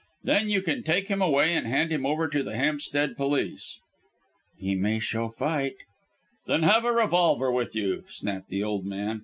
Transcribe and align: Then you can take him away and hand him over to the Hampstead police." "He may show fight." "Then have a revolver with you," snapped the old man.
Then 0.23 0.49
you 0.49 0.63
can 0.63 0.81
take 0.81 1.09
him 1.09 1.21
away 1.21 1.53
and 1.53 1.67
hand 1.67 1.91
him 1.91 2.07
over 2.07 2.27
to 2.27 2.41
the 2.41 2.55
Hampstead 2.55 3.15
police." 3.15 3.77
"He 4.57 4.73
may 4.73 4.97
show 4.97 5.29
fight." 5.29 5.75
"Then 6.47 6.63
have 6.63 6.85
a 6.85 6.91
revolver 6.91 7.51
with 7.51 7.75
you," 7.75 8.05
snapped 8.09 8.49
the 8.49 8.63
old 8.63 8.83
man. 8.83 9.19